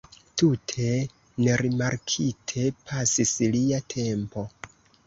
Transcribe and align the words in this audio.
Tute 0.41 0.87
nerimarkite 1.47 2.67
pasis 2.89 3.39
lia 3.55 3.87
tempo. 3.97 4.51